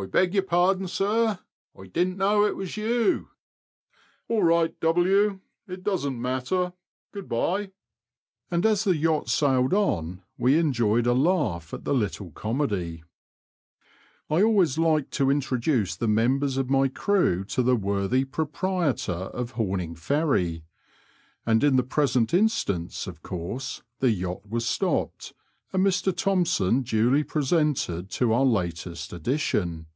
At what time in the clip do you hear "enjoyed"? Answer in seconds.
10.56-11.06